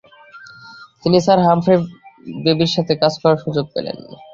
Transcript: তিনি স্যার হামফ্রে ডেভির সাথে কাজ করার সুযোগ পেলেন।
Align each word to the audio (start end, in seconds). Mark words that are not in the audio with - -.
তিনি 1.03 1.17
স্যার 1.25 1.39
হামফ্রে 1.47 1.75
ডেভির 2.43 2.71
সাথে 2.75 2.93
কাজ 3.01 3.13
করার 3.21 3.41
সুযোগ 3.43 3.65
পেলেন। 3.73 3.97